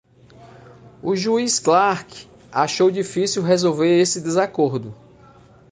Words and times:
O 1.03 1.15
juiz 1.15 1.59
Clark 1.59 2.27
achou 2.51 2.89
difícil 2.89 3.43
resolver 3.43 3.99
esse 3.99 4.19
desacordo. 4.19 4.95